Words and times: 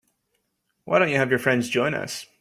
Why 0.85 0.97
don't 0.97 1.09
you 1.11 1.17
have 1.17 1.29
your 1.29 1.37
friends 1.37 1.69
join 1.69 1.93
us? 1.93 2.25